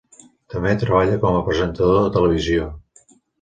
També 0.53 0.71
treballa 0.83 1.19
com 1.25 1.37
a 1.41 1.43
presentador 1.51 2.01
de 2.05 2.09
televisió. 2.17 2.73